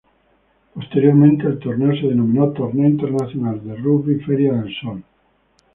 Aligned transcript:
Posteriormente, 0.73 1.45
el 1.45 1.59
torneo 1.59 1.91
se 1.93 2.07
denominó 2.07 2.49
"Torneo 2.53 2.89
Internacional 2.89 3.63
de 3.63 3.75
Rugby 3.75 4.15
Feria 4.21 4.51
Del 4.53 4.75
Sol". 4.81 5.03